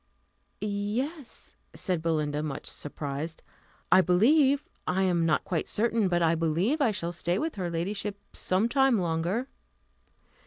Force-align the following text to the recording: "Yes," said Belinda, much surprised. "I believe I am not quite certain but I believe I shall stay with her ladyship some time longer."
"Yes," 0.61 1.57
said 1.75 2.01
Belinda, 2.01 2.41
much 2.41 2.65
surprised. 2.65 3.43
"I 3.91 4.01
believe 4.01 4.63
I 4.87 5.03
am 5.03 5.27
not 5.27 5.43
quite 5.43 5.67
certain 5.67 6.07
but 6.07 6.23
I 6.23 6.33
believe 6.33 6.81
I 6.81 6.89
shall 6.89 7.11
stay 7.11 7.37
with 7.37 7.53
her 7.53 7.69
ladyship 7.69 8.17
some 8.33 8.67
time 8.67 8.97
longer." 8.99 9.47